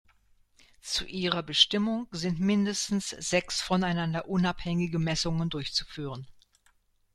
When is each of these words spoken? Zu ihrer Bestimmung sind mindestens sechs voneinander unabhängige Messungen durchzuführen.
Zu 0.81 1.05
ihrer 1.05 1.43
Bestimmung 1.43 2.07
sind 2.09 2.39
mindestens 2.39 3.09
sechs 3.11 3.61
voneinander 3.61 4.27
unabhängige 4.27 4.97
Messungen 4.97 5.51
durchzuführen. 5.51 6.25